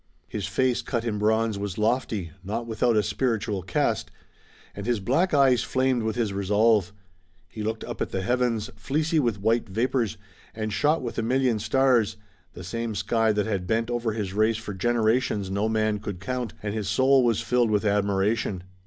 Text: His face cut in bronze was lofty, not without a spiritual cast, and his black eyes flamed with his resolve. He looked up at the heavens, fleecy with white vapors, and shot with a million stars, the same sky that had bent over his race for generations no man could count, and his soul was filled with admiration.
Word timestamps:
His 0.27 0.47
face 0.47 0.81
cut 0.81 1.05
in 1.05 1.19
bronze 1.19 1.59
was 1.59 1.77
lofty, 1.77 2.31
not 2.43 2.65
without 2.65 2.95
a 2.97 3.03
spiritual 3.03 3.61
cast, 3.61 4.09
and 4.75 4.87
his 4.87 4.99
black 4.99 5.31
eyes 5.31 5.61
flamed 5.61 6.01
with 6.01 6.15
his 6.15 6.33
resolve. 6.33 6.91
He 7.47 7.61
looked 7.61 7.83
up 7.83 8.01
at 8.01 8.09
the 8.09 8.23
heavens, 8.23 8.71
fleecy 8.75 9.19
with 9.19 9.39
white 9.39 9.69
vapors, 9.69 10.17
and 10.55 10.73
shot 10.73 11.03
with 11.03 11.19
a 11.19 11.21
million 11.21 11.59
stars, 11.59 12.17
the 12.53 12.63
same 12.63 12.95
sky 12.95 13.31
that 13.31 13.45
had 13.45 13.67
bent 13.67 13.91
over 13.91 14.13
his 14.13 14.33
race 14.33 14.57
for 14.57 14.73
generations 14.73 15.51
no 15.51 15.69
man 15.69 15.99
could 15.99 16.19
count, 16.19 16.55
and 16.63 16.73
his 16.73 16.89
soul 16.89 17.23
was 17.23 17.41
filled 17.41 17.69
with 17.69 17.85
admiration. 17.85 18.63